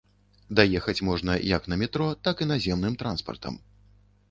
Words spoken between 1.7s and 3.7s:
на метро, так і наземным транспартам.